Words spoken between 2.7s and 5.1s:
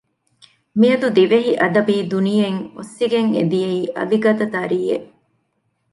އޮއްސިގެން އެ ދިޔައީ އަލިގަދަ ތަރިއެއް